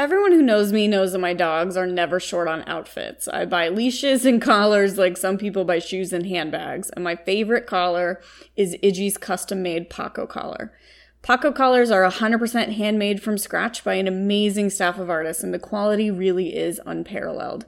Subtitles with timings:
[0.00, 3.28] Everyone who knows me knows that my dogs are never short on outfits.
[3.28, 7.66] I buy leashes and collars like some people buy shoes and handbags, and my favorite
[7.66, 8.18] collar
[8.56, 10.72] is Iggy's custom made Paco collar.
[11.20, 15.58] Paco collars are 100% handmade from scratch by an amazing staff of artists, and the
[15.58, 17.66] quality really is unparalleled.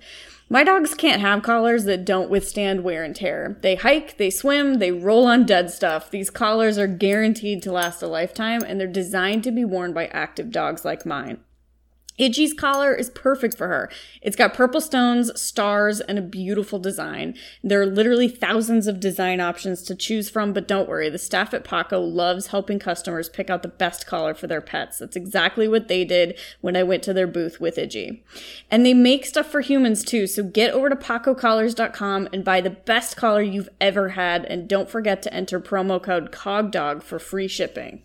[0.49, 3.59] My dogs can't have collars that don't withstand wear and tear.
[3.61, 6.11] They hike, they swim, they roll on dead stuff.
[6.11, 10.07] These collars are guaranteed to last a lifetime, and they're designed to be worn by
[10.07, 11.41] active dogs like mine.
[12.23, 13.91] Iggy's collar is perfect for her.
[14.21, 17.35] It's got purple stones, stars, and a beautiful design.
[17.65, 21.53] There are literally thousands of design options to choose from, but don't worry, the staff
[21.53, 24.99] at Paco loves helping customers pick out the best collar for their pets.
[24.99, 28.21] That's exactly what they did when I went to their booth with Iggy.
[28.71, 32.71] And they make stuff for humans too, so get over to pacocollars.com and buy the
[32.71, 37.49] best collar you've ever had, and don't forget to enter promo code COGDOG for free
[37.49, 38.05] shipping.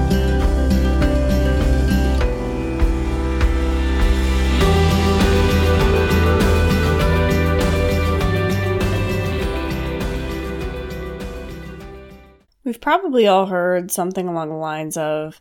[12.91, 15.39] Probably all heard something along the lines of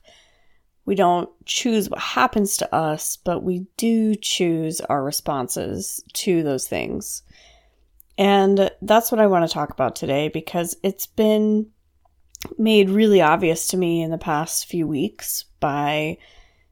[0.85, 6.69] we don't choose what happens to us, but we do choose our responses to those
[6.69, 7.25] things.
[8.17, 11.67] And that's what I want to talk about today because it's been
[12.57, 16.19] made really obvious to me in the past few weeks by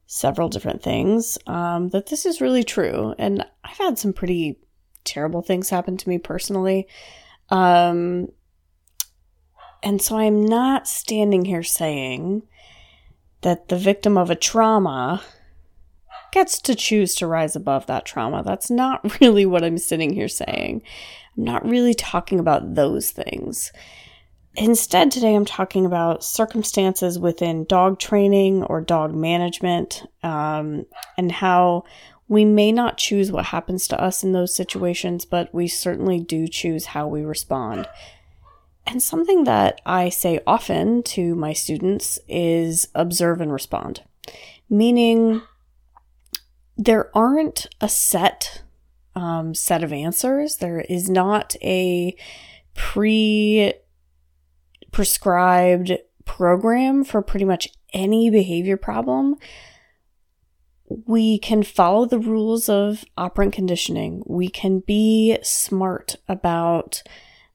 [0.07, 3.17] several different things um, that this is really true.
[3.19, 4.61] And I've had some pretty
[5.03, 6.87] terrible things happen to me personally.
[7.49, 8.29] Um,
[9.83, 12.43] and so I'm not standing here saying
[13.43, 15.23] that the victim of a trauma
[16.33, 18.43] gets to choose to rise above that trauma.
[18.43, 20.83] That's not really what I'm sitting here saying.
[21.37, 23.73] I'm not really talking about those things.
[24.57, 30.85] Instead, today I'm talking about circumstances within dog training or dog management um,
[31.17, 31.85] and how
[32.27, 36.49] we may not choose what happens to us in those situations, but we certainly do
[36.49, 37.87] choose how we respond.
[38.89, 44.03] And something that I say often to my students is observe and respond,
[44.71, 45.43] meaning
[46.79, 48.63] there aren't a set
[49.15, 50.57] um, set of answers.
[50.57, 52.17] There is not a
[52.75, 53.75] pre
[54.91, 55.93] prescribed
[56.25, 59.37] program for pretty much any behavior problem.
[60.87, 64.23] We can follow the rules of operant conditioning.
[64.27, 67.03] We can be smart about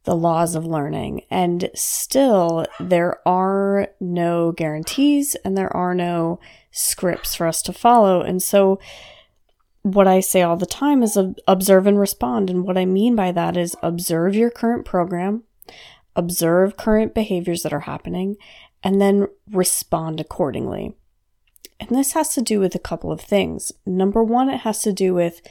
[0.04, 1.22] the laws of learning.
[1.30, 6.40] And still, there are no guarantees and there are no
[6.72, 8.22] scripts for us to follow.
[8.22, 8.80] And so,
[9.84, 12.50] what I say all the time is observe and respond.
[12.50, 15.44] And what I mean by that is observe your current program,
[16.16, 18.38] observe current behaviors that are happening,
[18.82, 20.96] and then respond accordingly.
[21.82, 23.74] And this has to do with a couple of things.
[23.86, 25.42] Number one, it has to do with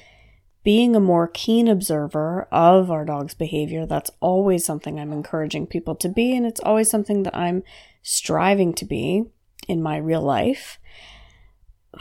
[0.65, 5.95] being a more keen observer of our dog's behavior, that's always something I'm encouraging people
[5.97, 7.63] to be, and it's always something that I'm
[8.03, 9.25] striving to be
[9.69, 10.79] in my real life.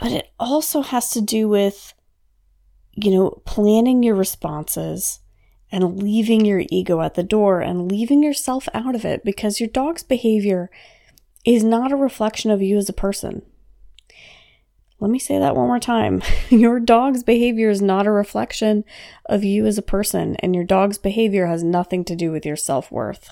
[0.00, 1.92] But it also has to do with,
[2.92, 5.20] you know, planning your responses
[5.70, 9.68] and leaving your ego at the door and leaving yourself out of it because your
[9.68, 10.70] dog's behavior
[11.44, 13.42] is not a reflection of you as a person.
[15.02, 16.22] Let me say that one more time.
[16.48, 18.84] Your dog's behavior is not a reflection
[19.26, 22.54] of you as a person, and your dog's behavior has nothing to do with your
[22.54, 23.30] self worth.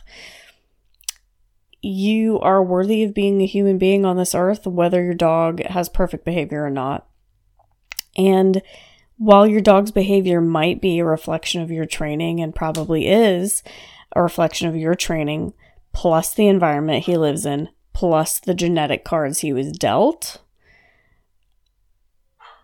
[1.80, 5.88] You are worthy of being a human being on this earth, whether your dog has
[5.88, 7.06] perfect behavior or not.
[8.16, 8.62] And
[9.16, 13.62] while your dog's behavior might be a reflection of your training and probably is
[14.16, 15.54] a reflection of your training,
[15.92, 20.38] plus the environment he lives in, plus the genetic cards he was dealt,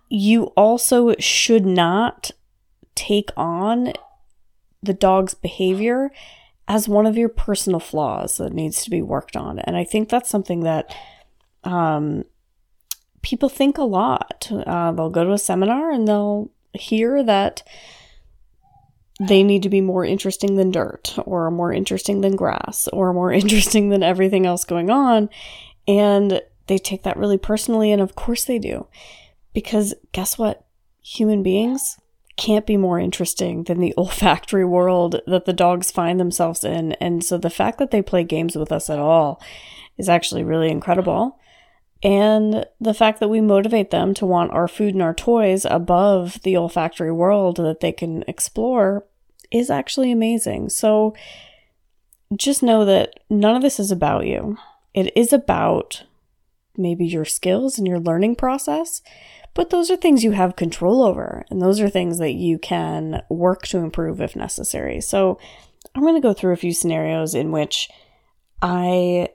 [0.08, 2.30] you also should not
[2.94, 3.92] take on
[4.82, 6.10] the dog's behavior
[6.68, 9.58] as one of your personal flaws that needs to be worked on.
[9.60, 10.94] And I think that's something that
[11.64, 12.24] um,
[13.22, 14.50] people think a lot.
[14.50, 17.62] Uh, they'll go to a seminar and they'll hear that
[19.18, 23.32] they need to be more interesting than dirt, or more interesting than grass, or more
[23.42, 25.30] interesting than everything else going on.
[25.88, 28.86] And they take that really personally, and of course they do.
[29.56, 30.66] Because guess what?
[31.02, 31.98] Human beings
[32.36, 36.92] can't be more interesting than the olfactory world that the dogs find themselves in.
[36.92, 39.40] And so the fact that they play games with us at all
[39.96, 41.38] is actually really incredible.
[42.02, 46.42] And the fact that we motivate them to want our food and our toys above
[46.42, 49.06] the olfactory world that they can explore
[49.50, 50.68] is actually amazing.
[50.68, 51.14] So
[52.36, 54.58] just know that none of this is about you.
[54.92, 56.02] It is about
[56.76, 59.02] maybe your skills and your learning process,
[59.56, 63.22] but those are things you have control over, and those are things that you can
[63.30, 65.00] work to improve if necessary.
[65.00, 65.38] So
[65.94, 67.88] I'm going to go through a few scenarios in which
[68.60, 69.30] I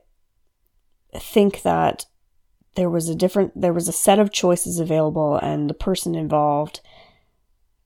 [1.17, 2.05] think that
[2.75, 6.81] there was a different there was a set of choices available and the person involved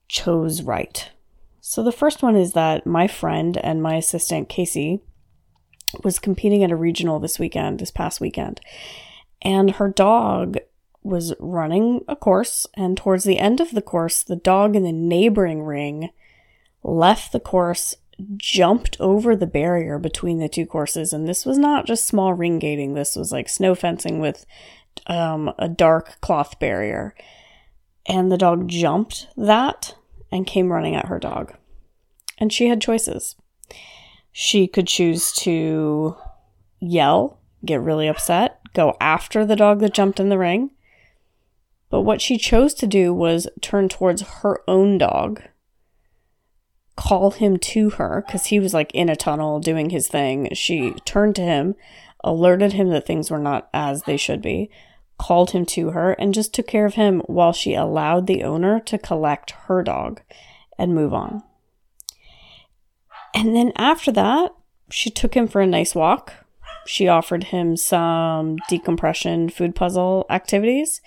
[0.06, 1.10] chose right.
[1.60, 5.00] So the first one is that my friend and my assistant Casey
[6.04, 8.60] was competing at a regional this weekend, this past weekend.
[9.42, 10.58] And her dog
[11.06, 14.92] was running a course and towards the end of the course the dog in the
[14.92, 16.10] neighboring ring
[16.82, 17.94] left the course
[18.36, 22.58] jumped over the barrier between the two courses and this was not just small ring
[22.58, 24.46] gating this was like snow fencing with
[25.06, 27.14] um, a dark cloth barrier.
[28.06, 29.96] And the dog jumped that
[30.30, 31.54] and came running at her dog.
[32.38, 33.34] And she had choices.
[34.32, 36.16] She could choose to
[36.78, 40.70] yell, get really upset, go after the dog that jumped in the ring.
[41.90, 45.42] But what she chose to do was turn towards her own dog,
[46.96, 50.52] call him to her because he was like in a tunnel doing his thing.
[50.54, 51.76] She turned to him,
[52.24, 54.70] alerted him that things were not as they should be,
[55.18, 58.80] called him to her, and just took care of him while she allowed the owner
[58.80, 60.20] to collect her dog
[60.78, 61.42] and move on.
[63.34, 64.52] And then after that,
[64.90, 66.32] she took him for a nice walk.
[66.86, 71.00] She offered him some decompression food puzzle activities.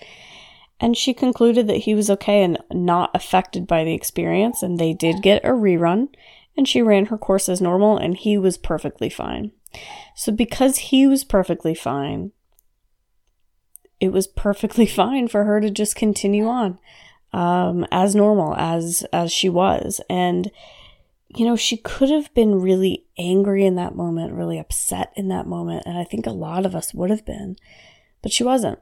[0.80, 4.62] And she concluded that he was okay and not affected by the experience.
[4.62, 6.08] And they did get a rerun.
[6.56, 9.52] And she ran her course as normal, and he was perfectly fine.
[10.16, 12.32] So, because he was perfectly fine,
[14.00, 16.78] it was perfectly fine for her to just continue on
[17.32, 20.50] um, as normal as as she was and
[21.28, 25.46] you know she could have been really angry in that moment really upset in that
[25.46, 27.54] moment and i think a lot of us would have been
[28.22, 28.78] but she wasn't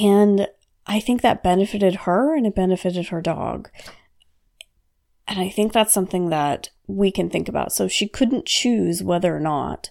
[0.00, 0.48] and
[0.86, 3.70] i think that benefited her and it benefited her dog.
[5.28, 7.72] And i think that's something that we can think about.
[7.72, 9.88] So she couldn't choose whether or not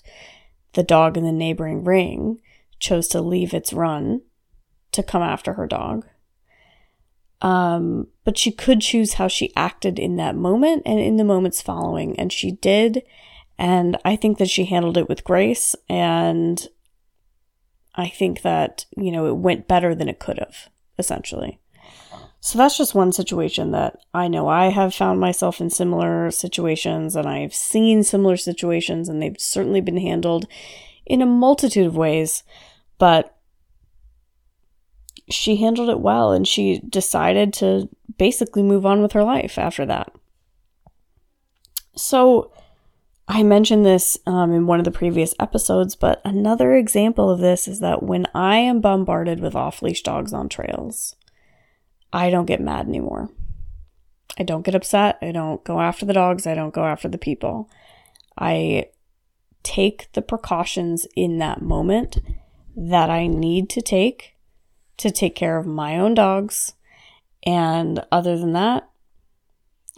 [0.74, 2.40] the dog in the neighboring ring
[2.80, 4.22] chose to leave its run
[4.92, 6.06] to come after her dog.
[7.42, 11.62] Um, but she could choose how she acted in that moment and in the moments
[11.62, 13.04] following, and she did.
[13.58, 16.68] And I think that she handled it with grace, and
[17.96, 21.60] I think that, you know, it went better than it could have, essentially.
[22.40, 27.16] So that's just one situation that I know I have found myself in similar situations,
[27.16, 30.48] and I've seen similar situations, and they've certainly been handled
[31.06, 32.44] in a multitude of ways
[33.02, 33.36] but
[35.28, 37.90] she handled it well and she decided to
[38.20, 40.14] basically move on with her life after that.
[41.96, 42.52] So,
[43.28, 47.68] I mentioned this um, in one of the previous episodes, but another example of this
[47.68, 51.16] is that when I am bombarded with off leash dogs on trails,
[52.12, 53.30] I don't get mad anymore.
[54.38, 55.18] I don't get upset.
[55.22, 56.48] I don't go after the dogs.
[56.48, 57.70] I don't go after the people.
[58.38, 58.90] I
[59.64, 62.20] take the precautions in that moment
[62.76, 64.36] that I need to take
[64.98, 66.74] to take care of my own dogs.
[67.44, 68.90] And other than that,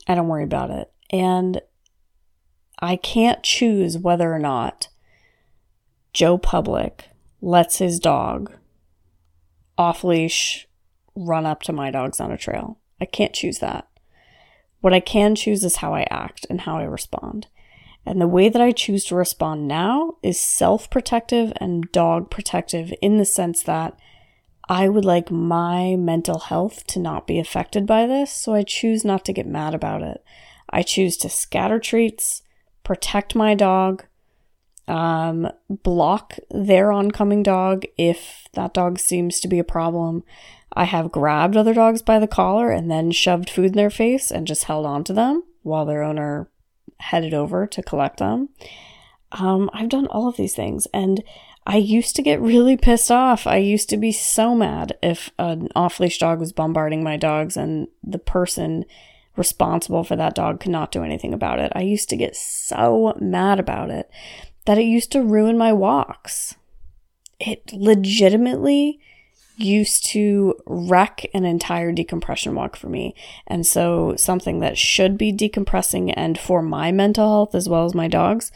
[0.07, 0.91] I don't worry about it.
[1.09, 1.61] And
[2.83, 4.89] I can't choose whether or not
[6.11, 7.05] Joe Public
[7.41, 8.51] lets his dog
[9.77, 10.67] off leash
[11.15, 12.79] run up to my dogs on a trail.
[12.99, 13.87] I can't choose that.
[14.81, 17.47] What I can choose is how I act and how I respond.
[18.05, 22.93] And the way that I choose to respond now is self protective and dog protective
[23.01, 23.97] in the sense that
[24.67, 29.05] I would like my mental health to not be affected by this, so I choose
[29.05, 30.21] not to get mad about it.
[30.69, 32.42] I choose to scatter treats,
[32.83, 34.05] protect my dog,
[34.87, 40.23] um, block their oncoming dog if that dog seems to be a problem.
[40.73, 44.31] I have grabbed other dogs by the collar and then shoved food in their face
[44.31, 46.49] and just held on to them while their owner
[46.99, 48.49] headed over to collect them.
[49.33, 51.23] Um, I've done all of these things, and
[51.65, 53.47] I used to get really pissed off.
[53.47, 57.57] I used to be so mad if an off leash dog was bombarding my dogs
[57.57, 58.85] and the person
[59.35, 61.71] responsible for that dog could not do anything about it.
[61.75, 64.09] I used to get so mad about it
[64.65, 66.55] that it used to ruin my walks.
[67.39, 68.99] It legitimately
[69.57, 73.15] used to wreck an entire decompression walk for me.
[73.47, 77.93] And so something that should be decompressing and for my mental health as well as
[77.93, 78.51] my dog's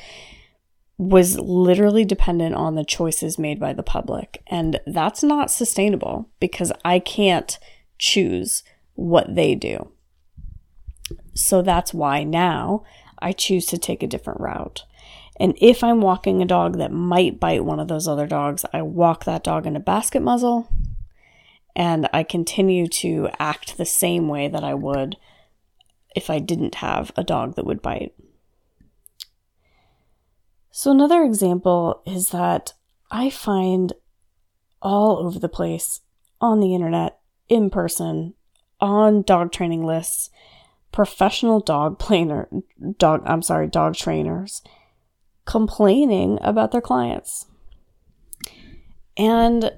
[0.98, 4.42] was literally dependent on the choices made by the public.
[4.48, 7.60] And that's not sustainable because I can't
[8.00, 8.64] choose
[8.96, 9.92] what they do.
[11.38, 12.84] So that's why now
[13.20, 14.84] I choose to take a different route.
[15.40, 18.82] And if I'm walking a dog that might bite one of those other dogs, I
[18.82, 20.68] walk that dog in a basket muzzle
[21.76, 25.16] and I continue to act the same way that I would
[26.16, 28.16] if I didn't have a dog that would bite.
[30.72, 32.74] So, another example is that
[33.12, 33.94] I find
[34.82, 36.02] all over the place
[36.42, 38.34] on the internet, in person,
[38.80, 40.30] on dog training lists,
[40.98, 42.50] professional dog planer,
[42.98, 44.64] dog, I'm sorry, dog trainers
[45.46, 47.46] complaining about their clients.
[49.16, 49.74] And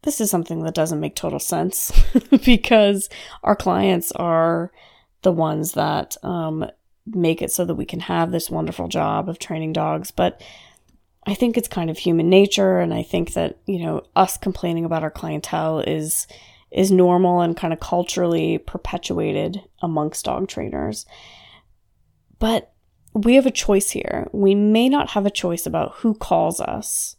[0.00, 1.92] this is something that doesn't make total sense
[2.46, 3.10] because
[3.42, 4.72] our clients are
[5.20, 6.64] the ones that um,
[7.04, 10.10] make it so that we can have this wonderful job of training dogs.
[10.10, 10.40] But
[11.26, 14.86] I think it's kind of human nature, and I think that you know us complaining
[14.86, 16.26] about our clientele is
[16.74, 21.06] is normal and kind of culturally perpetuated amongst dog trainers.
[22.40, 22.72] But
[23.14, 24.28] we have a choice here.
[24.32, 27.16] We may not have a choice about who calls us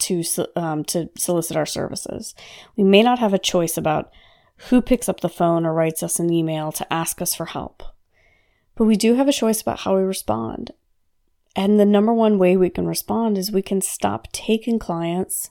[0.00, 0.22] to
[0.54, 2.34] um, to solicit our services.
[2.76, 4.12] We may not have a choice about
[4.68, 7.82] who picks up the phone or writes us an email to ask us for help.
[8.74, 10.72] But we do have a choice about how we respond.
[11.56, 15.50] And the number one way we can respond is we can stop taking clients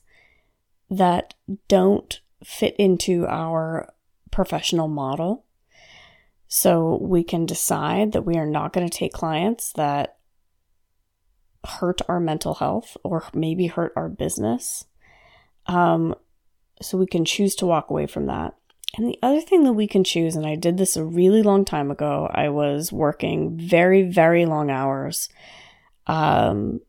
[0.89, 1.33] that
[1.67, 3.93] don't fit into our
[4.31, 5.45] professional model.
[6.47, 10.17] So we can decide that we are not going to take clients that
[11.65, 14.85] hurt our mental health or maybe hurt our business.
[15.65, 16.15] Um,
[16.81, 18.55] so we can choose to walk away from that.
[18.95, 21.65] And the other thing that we can choose, and I did this a really long
[21.65, 25.29] time ago, I was working very, very long hours.
[26.07, 26.79] Um,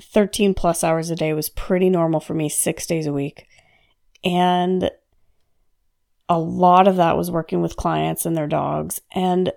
[0.00, 3.46] 13 plus hours a day was pretty normal for me, six days a week.
[4.24, 4.90] And
[6.28, 9.00] a lot of that was working with clients and their dogs.
[9.14, 9.52] And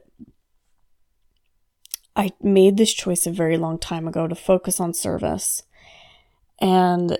[2.16, 5.64] I made this choice a very long time ago to focus on service
[6.60, 7.18] and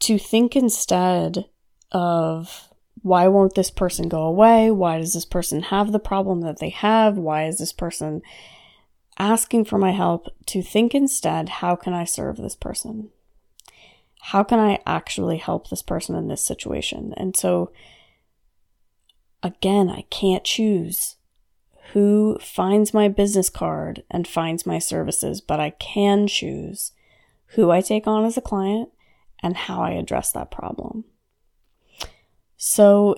[0.00, 1.46] to think instead
[1.92, 2.68] of
[3.02, 4.70] why won't this person go away?
[4.70, 7.18] Why does this person have the problem that they have?
[7.18, 8.22] Why is this person
[9.18, 10.28] asking for my help?
[10.46, 13.10] To think instead, how can I serve this person?
[14.28, 17.12] How can I actually help this person in this situation?
[17.18, 17.72] And so,
[19.42, 21.16] again, I can't choose
[21.92, 26.92] who finds my business card and finds my services, but I can choose
[27.48, 28.88] who I take on as a client
[29.42, 31.04] and how I address that problem.
[32.56, 33.16] So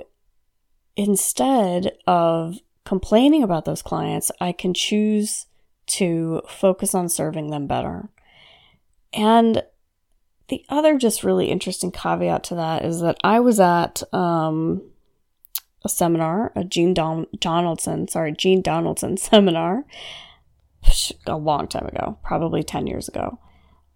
[0.97, 5.47] instead of complaining about those clients, I can choose
[5.87, 8.09] to focus on serving them better.
[9.13, 9.63] And
[10.49, 14.83] the other just really interesting caveat to that is that I was at um,
[15.85, 19.85] a seminar, a Jean Don- Donaldson, sorry, Jean Donaldson seminar
[21.27, 23.39] a long time ago, probably 10 years ago,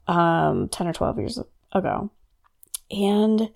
[0.09, 1.38] um, 10 or 12 years
[1.73, 2.11] ago.
[2.90, 3.50] And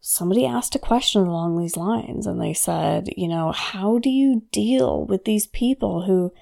[0.00, 4.42] somebody asked a question along these lines and they said, you know, how do you
[4.52, 6.32] deal with these people who,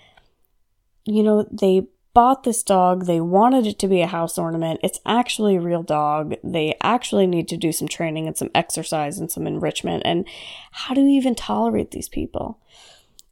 [1.05, 1.87] you know, they
[2.17, 3.05] bought this dog.
[3.05, 4.81] They wanted it to be a house ornament.
[4.83, 6.35] It's actually a real dog.
[6.43, 10.03] They actually need to do some training and some exercise and some enrichment.
[10.07, 10.27] And
[10.71, 12.59] how do you even tolerate these people?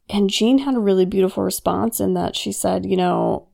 [0.07, 3.47] And Jean had a really beautiful response in that she said, you know,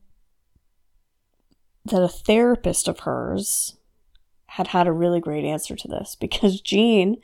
[1.86, 3.78] that a therapist of hers
[4.48, 7.16] had had a really great answer to this because Jean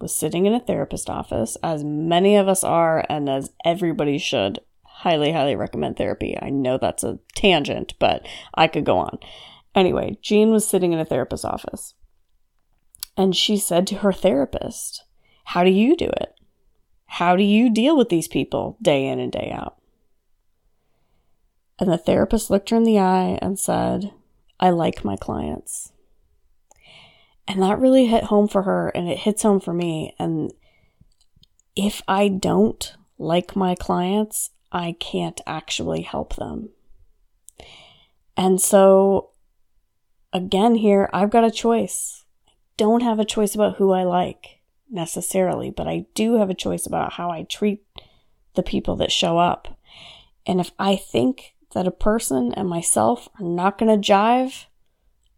[0.00, 4.58] was sitting in a therapist office, as many of us are, and as everybody should
[5.02, 6.36] highly, highly recommend therapy.
[6.40, 9.18] I know that's a tangent, but I could go on.
[9.74, 11.94] Anyway, Jean was sitting in a therapist's office
[13.16, 15.04] and she said to her therapist,
[15.46, 16.34] How do you do it?
[17.06, 19.76] How do you deal with these people day in and day out?
[21.80, 24.12] And the therapist looked her in the eye and said,
[24.60, 25.92] I like my clients.
[27.48, 30.14] And that really hit home for her and it hits home for me.
[30.16, 30.52] And
[31.74, 36.70] if I don't like my clients, I can't actually help them.
[38.36, 39.30] And so,
[40.32, 42.24] again, here, I've got a choice.
[42.48, 44.60] I don't have a choice about who I like
[44.90, 47.84] necessarily, but I do have a choice about how I treat
[48.54, 49.78] the people that show up.
[50.46, 54.66] And if I think that a person and myself are not going to jive,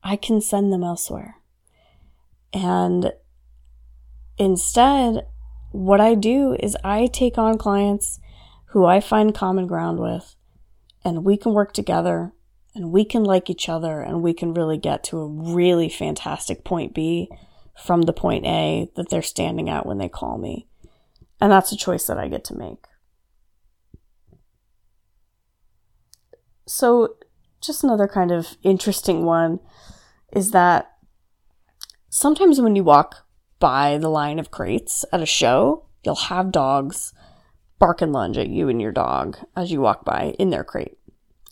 [0.02, 1.36] I can send them elsewhere.
[2.52, 3.12] And
[4.38, 5.26] instead,
[5.70, 8.20] what I do is I take on clients
[8.74, 10.34] who I find common ground with,
[11.04, 12.32] and we can work together
[12.74, 16.64] and we can like each other and we can really get to a really fantastic
[16.64, 17.28] point B
[17.80, 20.66] from the point A that they're standing at when they call me.
[21.40, 22.84] And that's a choice that I get to make.
[26.66, 27.14] So,
[27.60, 29.60] just another kind of interesting one
[30.32, 30.90] is that
[32.10, 33.24] sometimes when you walk
[33.60, 37.12] by the line of crates at a show, you'll have dogs
[37.84, 40.96] bark and lunge at you and your dog as you walk by in their crate.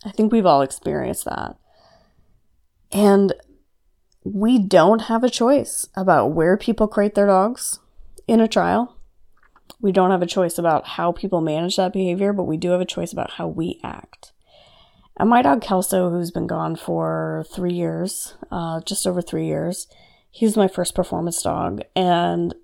[0.03, 1.57] I think we've all experienced that.
[2.91, 3.33] And
[4.23, 7.79] we don't have a choice about where people crate their dogs
[8.27, 8.97] in a trial.
[9.79, 12.81] We don't have a choice about how people manage that behavior, but we do have
[12.81, 14.31] a choice about how we act.
[15.17, 19.85] And my dog Kelso, who's been gone for three years, uh, just over three years,
[20.31, 21.83] he was my first performance dog.
[21.95, 22.55] And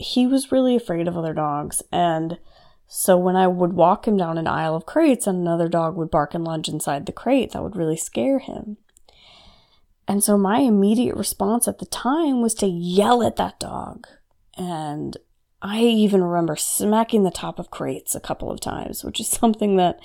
[0.00, 1.82] he was really afraid of other dogs.
[1.92, 2.38] And
[2.86, 6.10] so when I would walk him down an aisle of crates and another dog would
[6.10, 8.78] bark and lunge inside the crate, that would really scare him.
[10.08, 14.06] And so my immediate response at the time was to yell at that dog.
[14.56, 15.16] And
[15.60, 19.76] I even remember smacking the top of crates a couple of times, which is something
[19.76, 20.00] that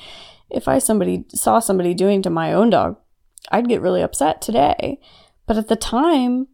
[0.50, 2.98] if I somebody saw somebody doing to my own dog,
[3.50, 5.00] I'd get really upset today.
[5.48, 6.48] But at the time,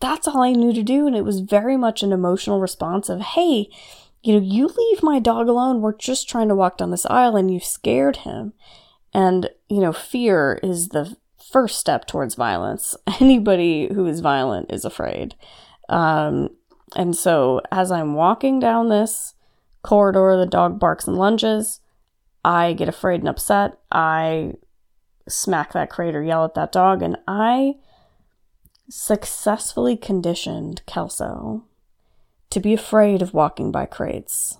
[0.00, 1.06] that's all I knew to do.
[1.06, 3.68] And it was very much an emotional response of, hey,
[4.22, 5.80] you know, you leave my dog alone.
[5.80, 8.52] We're just trying to walk down this aisle and you scared him.
[9.12, 11.16] And, you know, fear is the
[11.50, 12.96] first step towards violence.
[13.20, 15.34] Anybody who is violent is afraid.
[15.88, 16.50] Um,
[16.96, 19.34] and so as I'm walking down this
[19.82, 21.80] corridor, the dog barks and lunges.
[22.44, 23.78] I get afraid and upset.
[23.92, 24.54] I
[25.28, 27.74] smack that crate or yell at that dog, and I
[28.90, 31.64] successfully conditioned Kelso
[32.50, 34.58] to be afraid of walking by crates.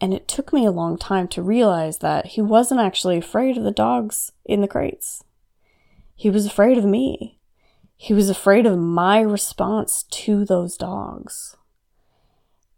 [0.00, 3.64] And it took me a long time to realize that he wasn't actually afraid of
[3.64, 5.24] the dogs in the crates.
[6.14, 7.40] He was afraid of me.
[7.96, 11.56] He was afraid of my response to those dogs.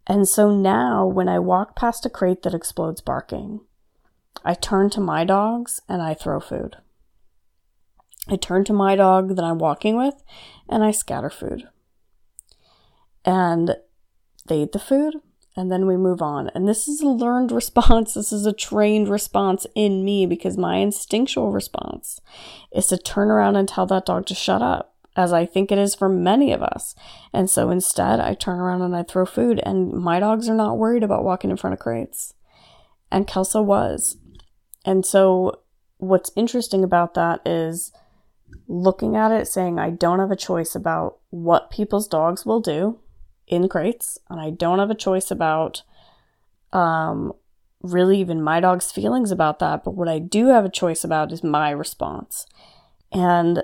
[0.07, 3.61] And so now, when I walk past a crate that explodes barking,
[4.43, 6.77] I turn to my dogs and I throw food.
[8.31, 10.23] I turn to my dog that I'm walking with
[10.69, 11.67] and I scatter food.
[13.25, 13.75] And
[14.47, 15.15] they eat the food
[15.55, 16.49] and then we move on.
[16.55, 18.13] And this is a learned response.
[18.13, 22.21] This is a trained response in me because my instinctual response
[22.71, 25.77] is to turn around and tell that dog to shut up, as I think it
[25.77, 26.95] is for many of us.
[27.33, 30.77] And so instead, I turn around and I throw food, and my dogs are not
[30.77, 32.33] worried about walking in front of crates.
[33.11, 34.17] And Kelso was.
[34.85, 35.59] And so,
[35.97, 37.91] what's interesting about that is
[38.71, 42.99] looking at it saying, I don't have a choice about what people's dogs will do
[43.47, 45.83] in crates, and I don't have a choice about
[46.71, 47.33] um,
[47.81, 49.83] really even my dog's feelings about that.
[49.83, 52.45] But what I do have a choice about is my response.
[53.11, 53.61] And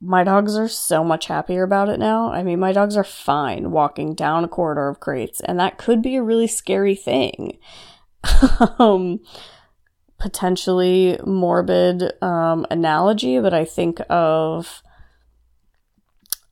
[0.00, 2.32] my dogs are so much happier about it now.
[2.32, 6.00] I mean, my dogs are fine walking down a corridor of crates, and that could
[6.00, 7.58] be a really scary thing.
[8.78, 9.20] um,
[10.18, 14.82] potentially morbid um, analogy, but I think of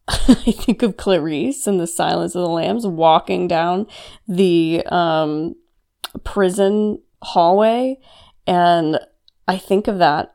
[0.09, 3.87] I think of Clarice in The Silence of the Lambs walking down
[4.29, 5.55] the um,
[6.25, 7.99] prison hallway,
[8.47, 9.01] and
[9.49, 10.35] I think of that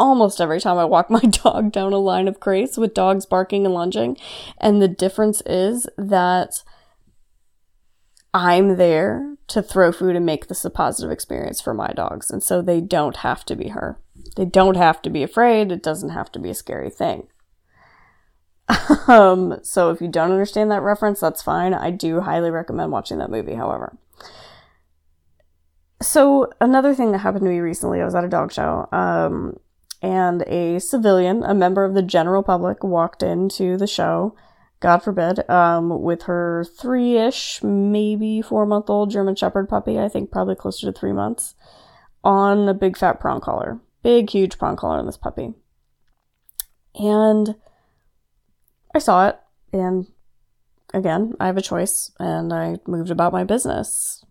[0.00, 3.64] almost every time I walk my dog down a line of crates with dogs barking
[3.64, 4.16] and lunging.
[4.58, 6.62] And the difference is that
[8.32, 12.30] I'm there to throw food and make this a positive experience for my dogs.
[12.30, 13.98] And so they don't have to be her.
[14.36, 15.72] They don't have to be afraid.
[15.72, 17.26] It doesn't have to be a scary thing.
[19.08, 21.74] um, so if you don't understand that reference, that's fine.
[21.74, 23.96] I do highly recommend watching that movie, however.
[26.00, 29.58] So another thing that happened to me recently, I was at a dog show, um,
[30.00, 34.34] and a civilian, a member of the general public, walked into the show
[34.80, 40.08] God forbid, um, with her three ish, maybe four month old German Shepherd puppy, I
[40.08, 41.54] think probably closer to three months,
[42.24, 43.78] on a big fat prong collar.
[44.02, 45.52] Big, huge prong collar on this puppy.
[46.94, 47.56] And
[48.94, 49.38] I saw it,
[49.70, 50.06] and
[50.94, 54.24] again, I have a choice, and I moved about my business.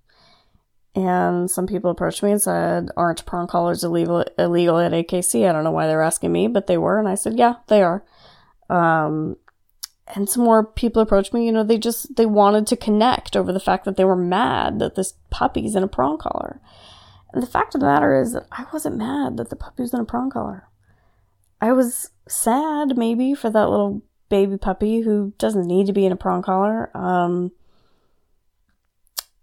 [0.95, 5.47] And some people approached me and said, Aren't prong collars illegal, illegal at AKC?
[5.47, 6.97] I don't know why they're asking me, but they were.
[6.97, 8.03] And I said, Yeah, they are.
[8.71, 9.37] Um,
[10.15, 13.51] and some more people approached me you know they just they wanted to connect over
[13.51, 16.59] the fact that they were mad that this puppy's in a prong collar
[17.33, 19.93] and the fact of the matter is that i wasn't mad that the puppy was
[19.93, 20.67] in a prong collar
[21.61, 26.11] i was sad maybe for that little baby puppy who doesn't need to be in
[26.11, 26.95] a prong collar.
[26.95, 27.51] Um,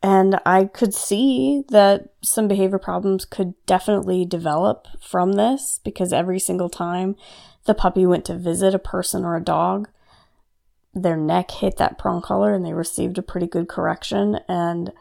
[0.02, 6.38] and I could see that some behavior problems could definitely develop from this because every
[6.38, 7.16] single time
[7.64, 9.88] the puppy went to visit a person or a dog,
[10.96, 14.40] their neck hit that prong collar and they received a pretty good correction.
[14.48, 14.92] And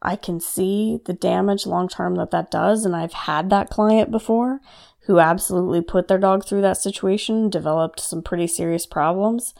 [0.00, 2.84] I can see the damage long term that that does.
[2.84, 4.60] And I've had that client before
[5.00, 9.52] who absolutely put their dog through that situation, developed some pretty serious problems.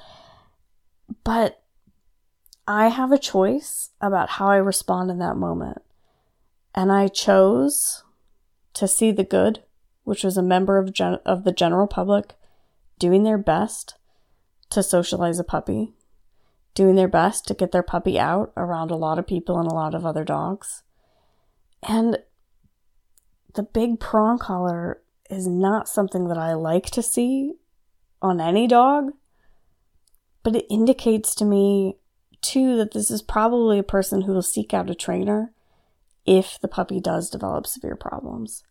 [1.22, 1.62] But
[2.66, 5.82] I have a choice about how I respond in that moment.
[6.74, 8.04] And I chose
[8.72, 9.62] to see the good,
[10.04, 12.36] which was a member of, gen- of the general public
[12.98, 13.96] doing their best
[14.70, 15.92] to socialize a puppy,
[16.74, 19.74] doing their best to get their puppy out around a lot of people and a
[19.74, 20.83] lot of other dogs.
[21.87, 22.18] And
[23.55, 27.55] the big prong collar is not something that I like to see
[28.20, 29.12] on any dog,
[30.42, 31.96] but it indicates to me
[32.44, 35.53] too, that this is probably a person who will seek out a trainer
[36.27, 38.62] if the puppy does develop severe problems.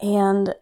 [0.00, 0.54] And,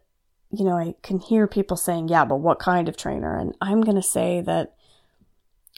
[0.59, 3.39] you know, I can hear people saying, yeah, but what kind of trainer?
[3.39, 4.75] And I'm going to say that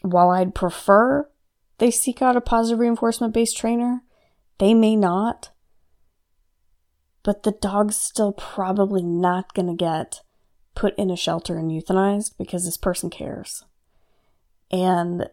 [0.02, 1.28] while I'd prefer
[1.78, 4.02] they seek out a positive reinforcement based trainer,
[4.58, 5.50] they may not.
[7.22, 10.22] But the dog's still probably not going to get
[10.74, 13.64] put in a shelter and euthanized because this person cares.
[14.70, 15.28] And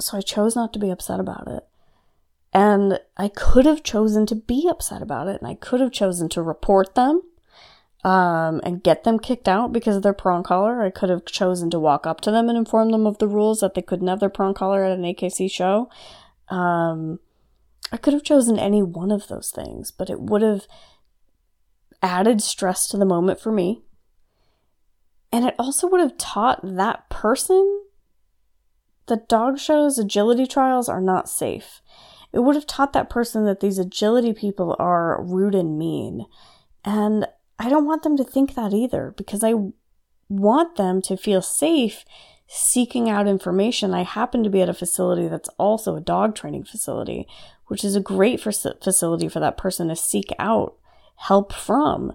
[0.00, 1.64] so I chose not to be upset about it.
[2.52, 6.28] And I could have chosen to be upset about it, and I could have chosen
[6.30, 7.20] to report them
[8.06, 10.80] um, and get them kicked out because of their prong collar.
[10.80, 13.58] I could have chosen to walk up to them and inform them of the rules
[13.58, 15.90] that they couldn't have their prong collar at an AKC show.
[16.48, 17.18] Um,
[17.90, 20.68] I could have chosen any one of those things, but it would have
[22.00, 23.82] added stress to the moment for me.
[25.32, 27.82] And it also would have taught that person
[29.06, 31.80] the dog show's agility trials are not safe.
[32.32, 36.26] It would have taught that person that these agility people are rude and mean.
[36.84, 37.26] And
[37.58, 39.54] I don't want them to think that either because I
[40.28, 42.04] want them to feel safe
[42.48, 43.94] seeking out information.
[43.94, 47.26] I happen to be at a facility that's also a dog training facility,
[47.66, 50.76] which is a great facility for that person to seek out
[51.16, 52.12] help from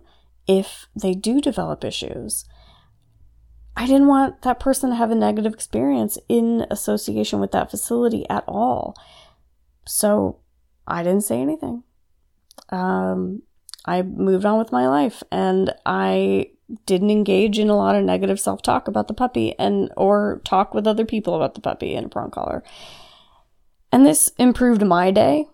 [0.48, 2.46] if they do develop issues.
[3.76, 8.26] I didn't want that person to have a negative experience in association with that facility
[8.30, 8.96] at all.
[9.86, 10.40] So
[10.88, 11.84] I didn't say anything.
[12.70, 13.44] Um,
[13.86, 16.52] I moved on with my life and I
[16.86, 20.88] didn't engage in a lot of negative self-talk about the puppy and or talk with
[20.88, 22.64] other people about the puppy in a prong collar.
[23.92, 25.48] And this improved my day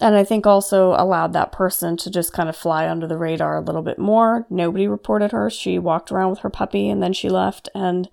[0.00, 3.56] and I think also allowed that person to just kind of fly under the radar
[3.56, 4.46] a little bit more.
[4.50, 5.48] Nobody reported her.
[5.48, 7.68] She walked around with her puppy and then she left.
[7.74, 8.08] And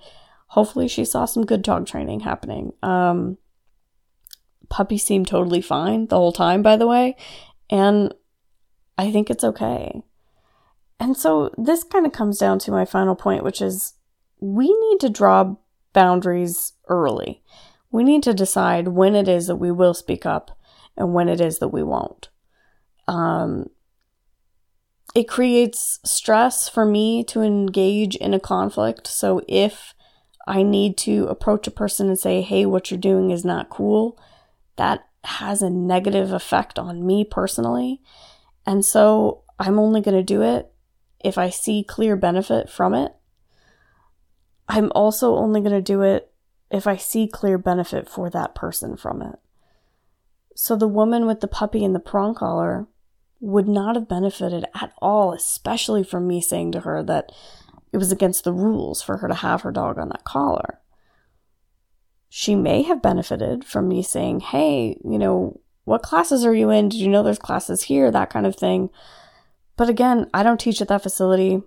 [0.47, 2.73] hopefully she saw some good dog training happening.
[2.83, 3.39] Um,
[4.69, 7.15] puppy seemed totally fine the whole time, by the way.
[7.69, 8.13] And
[9.01, 10.03] I think it's okay.
[10.99, 13.95] And so this kind of comes down to my final point, which is
[14.39, 15.55] we need to draw
[15.91, 17.41] boundaries early.
[17.89, 20.55] We need to decide when it is that we will speak up
[20.95, 22.29] and when it is that we won't.
[23.07, 23.71] Um,
[25.15, 29.07] it creates stress for me to engage in a conflict.
[29.07, 29.95] So if
[30.45, 34.19] I need to approach a person and say, hey, what you're doing is not cool,
[34.75, 37.99] that has a negative effect on me personally.
[38.71, 40.71] And so I'm only going to do it
[41.19, 43.11] if I see clear benefit from it.
[44.69, 46.31] I'm also only going to do it
[46.71, 49.39] if I see clear benefit for that person from it.
[50.55, 52.87] So the woman with the puppy and the prong collar
[53.41, 57.29] would not have benefited at all, especially from me saying to her that
[57.91, 60.79] it was against the rules for her to have her dog on that collar.
[62.29, 66.89] She may have benefited from me saying, hey, you know, what classes are you in?
[66.89, 68.11] Did you know there's classes here?
[68.11, 68.89] That kind of thing.
[69.77, 71.61] But again, I don't teach at that facility.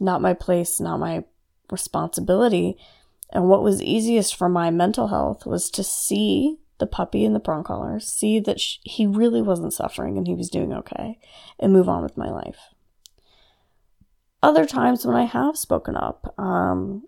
[0.00, 1.24] Not my place, not my
[1.70, 2.76] responsibility.
[3.32, 7.40] And what was easiest for my mental health was to see the puppy and the
[7.40, 11.18] prong collar, see that sh- he really wasn't suffering and he was doing okay,
[11.58, 12.58] and move on with my life.
[14.42, 17.02] Other times when I have spoken up, um,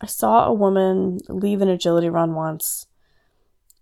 [0.00, 2.86] I saw a woman leave an agility run once,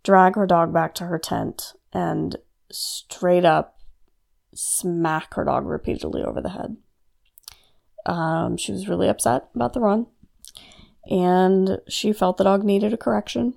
[0.02, 2.36] drag her dog back to her tent, and
[2.70, 3.78] straight up
[4.54, 6.76] smack her dog repeatedly over the head.
[8.04, 10.06] Um, she was really upset about the run,
[11.08, 13.54] and she felt the dog needed a correction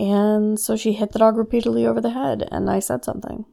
[0.00, 3.44] and so she hit the dog repeatedly over the head, and I said something.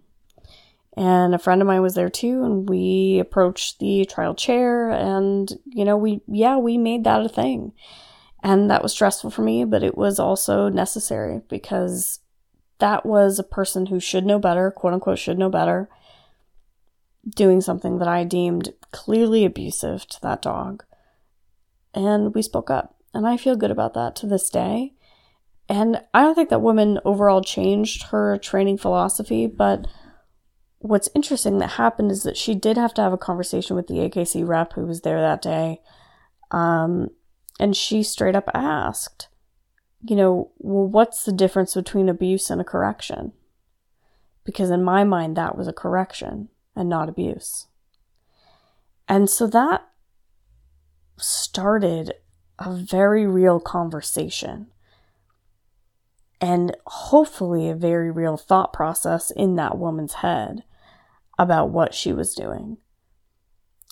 [0.95, 5.51] And a friend of mine was there too, and we approached the trial chair, and,
[5.65, 7.73] you know, we, yeah, we made that a thing.
[8.41, 12.21] And that was stressful for me, but it was also necessary because
[12.79, 15.89] that was a person who should know better, quote unquote, should know better,
[17.35, 20.83] doing something that I deemed clearly abusive to that dog.
[21.93, 22.95] And we spoke up.
[23.13, 24.93] And I feel good about that to this day.
[25.69, 29.87] And I don't think that woman overall changed her training philosophy, but
[30.79, 33.95] what's interesting that happened is that she did have to have a conversation with the
[33.95, 35.81] AKC rep who was there that day.
[36.51, 37.09] Um,
[37.59, 39.27] and she straight up asked,
[40.03, 43.33] you know, well, what's the difference between abuse and a correction?
[44.43, 47.67] Because in my mind, that was a correction and not abuse.
[49.07, 49.88] And so that
[51.17, 52.13] started
[52.60, 54.67] a very real conversation
[56.39, 60.63] and hopefully a very real thought process in that woman's head
[61.39, 62.77] about what she was doing.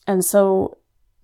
[0.08, 0.78] And so,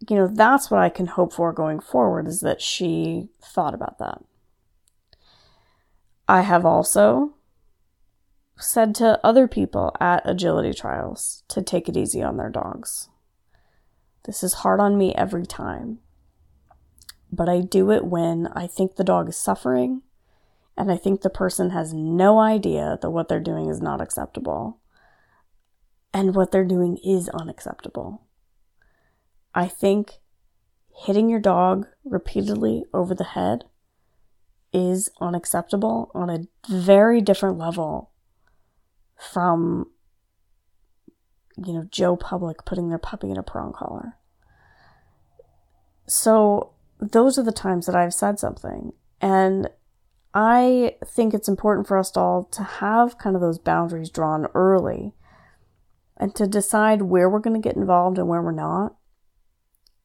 [0.10, 4.00] you know, that's what I can hope for going forward is that she thought about
[4.00, 4.22] that.
[6.32, 7.34] I have also
[8.58, 13.10] said to other people at agility trials to take it easy on their dogs.
[14.24, 16.00] This is hard on me every time,
[17.34, 20.04] but I do it when I think the dog is suffering
[20.78, 24.80] and I think the person has no idea that what they're doing is not acceptable
[26.14, 28.22] and what they're doing is unacceptable.
[29.54, 30.22] I think
[30.96, 33.66] hitting your dog repeatedly over the head
[34.74, 38.12] is unacceptable on a very different level
[39.18, 39.92] from
[41.58, 44.18] you know Joe Public putting their puppy in a prong collar.
[46.08, 49.70] So those are the times that I've said something and
[50.34, 55.14] I think it's important for us all to have kind of those boundaries drawn early
[56.18, 58.96] and to decide where we're going to get involved and where we're not.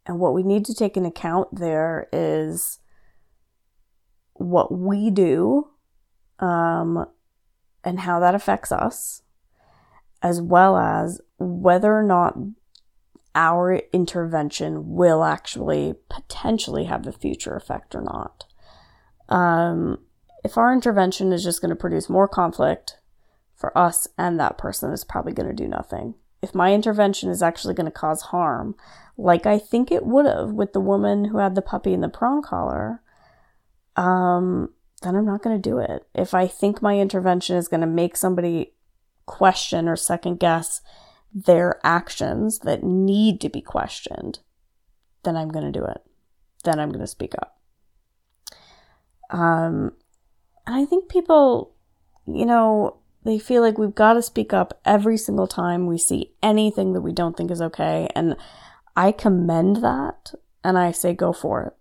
[0.05, 2.79] And what we need to take into account there is
[4.41, 5.69] what we do
[6.39, 7.07] um,
[7.85, 9.23] and how that affects us,
[10.23, 12.37] as well as whether or not
[13.35, 18.45] our intervention will actually potentially have a future effect or not.
[19.29, 19.99] Um,
[20.43, 22.99] if our intervention is just going to produce more conflict
[23.55, 26.15] for us and that person, it's probably going to do nothing.
[26.41, 28.75] If my intervention is actually going to cause harm,
[29.19, 32.09] like I think it would have with the woman who had the puppy in the
[32.09, 33.03] prong collar,
[33.97, 34.71] um,
[35.03, 36.07] then I'm not going to do it.
[36.15, 38.73] If I think my intervention is going to make somebody
[39.27, 40.81] question or second guess
[41.35, 44.39] their actions that need to be questioned,
[45.25, 46.01] then I'm going to do it.
[46.65, 47.59] Then I'm going to speak up.
[49.31, 49.93] Um,
[50.67, 51.75] and I think people,
[52.27, 56.33] you know, they feel like we've got to speak up every single time we see
[56.43, 58.09] anything that we don't think is okay.
[58.15, 58.37] And
[58.97, 60.33] I commend that
[60.63, 61.75] and I say go for it.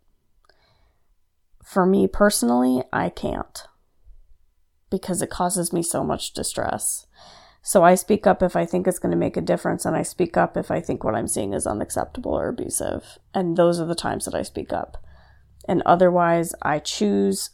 [1.65, 3.63] For me personally, I can't
[4.91, 7.08] because it causes me so much distress.
[7.63, 10.04] So I speak up if I think it's going to make a difference, and I
[10.04, 13.17] speak up if I think what I'm seeing is unacceptable or abusive.
[13.34, 15.04] And those are the times that I speak up.
[15.67, 17.49] And otherwise, I choose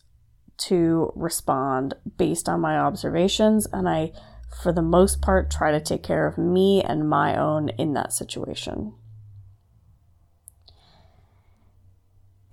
[0.57, 4.11] to respond based on my observations, and I,
[4.61, 8.11] for the most part, try to take care of me and my own in that
[8.11, 8.93] situation.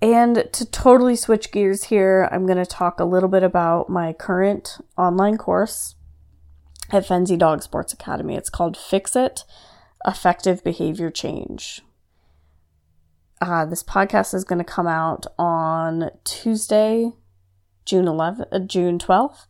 [0.01, 4.13] And to totally switch gears here, I'm going to talk a little bit about my
[4.13, 5.95] current online course
[6.89, 8.35] at Fenzi Dog Sports Academy.
[8.35, 9.43] It's called Fix It
[10.05, 11.81] Effective Behavior Change.
[13.41, 17.11] Uh, this podcast is going to come out on Tuesday,
[17.85, 19.47] June 11th, uh, June 12th,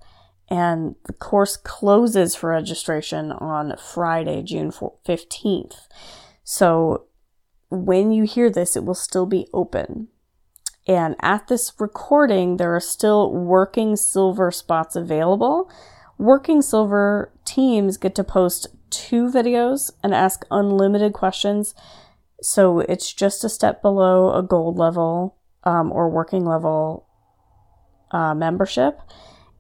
[0.49, 5.88] and the course closes for registration on Friday, June 15th.
[6.43, 7.05] So
[7.69, 10.07] when you hear this, it will still be open.
[10.89, 15.71] And at this recording, there are still working silver spots available.
[16.17, 21.75] Working silver teams get to post two videos and ask unlimited questions.
[22.41, 27.08] So it's just a step below a gold level um, or working level
[28.10, 28.99] uh, membership.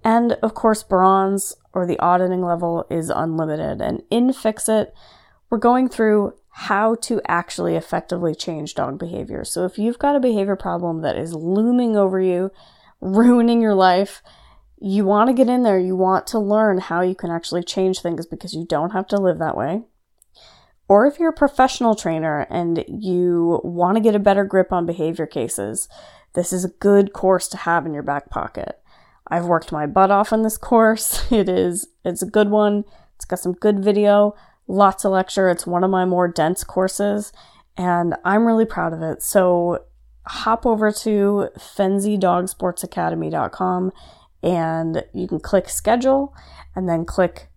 [0.03, 3.81] And of course, bronze or the auditing level is unlimited.
[3.81, 4.95] And in Fix It,
[5.51, 9.45] we're going through how to actually effectively change dog behavior.
[9.45, 12.51] So if you've got a behavior problem that is looming over you,
[12.99, 14.21] ruining your life,
[14.77, 15.79] you want to get in there.
[15.79, 19.15] You want to learn how you can actually change things because you don't have to
[19.15, 19.83] live that way.
[20.89, 24.85] Or if you're a professional trainer and you want to get a better grip on
[24.85, 25.87] behavior cases,
[26.33, 28.81] this is a good course to have in your back pocket.
[29.29, 31.25] I've worked my butt off on this course.
[31.31, 32.83] It is it's a good one.
[33.15, 34.35] It's got some good video,
[34.69, 35.49] lots of lecture.
[35.49, 37.33] It's one of my more dense courses
[37.75, 39.21] and I'm really proud of it.
[39.21, 39.83] So
[40.27, 43.91] hop over to fenzidogsportsacademy.com
[44.43, 46.35] and you can click schedule
[46.75, 47.47] and then click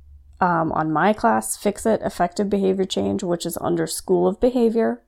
[0.41, 5.05] um, on my class, Fix It Effective Behavior Change, which is under School of Behavior.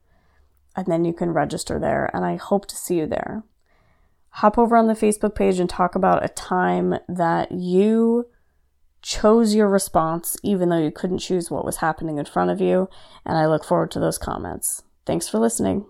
[0.77, 3.43] And then you can register there, and I hope to see you there.
[4.31, 8.27] Hop over on the Facebook page and talk about a time that you
[9.05, 12.89] chose your response, even though you couldn't choose what was happening in front of you.
[13.25, 14.83] And I look forward to those comments.
[15.05, 15.85] Thanks for listening.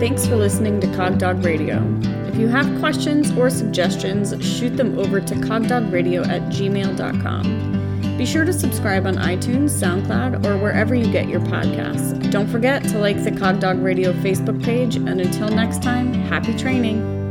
[0.00, 1.82] Thanks for listening to Cogdog Radio.
[2.28, 7.77] If you have questions or suggestions, shoot them over to cogdogradio at gmail.com.
[8.18, 12.32] Be sure to subscribe on iTunes, SoundCloud, or wherever you get your podcasts.
[12.32, 17.27] Don't forget to like the Cogdog Radio Facebook page, and until next time, happy training!